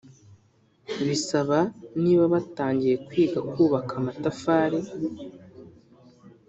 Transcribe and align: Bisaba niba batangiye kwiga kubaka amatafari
Bisaba 1.07 1.59
niba 2.03 2.23
batangiye 2.33 2.95
kwiga 3.07 3.39
kubaka 3.51 3.91
amatafari 4.01 4.79